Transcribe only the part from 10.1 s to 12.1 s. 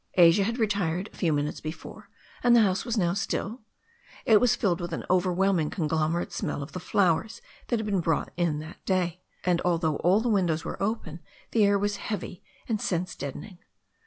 the windows were open the air was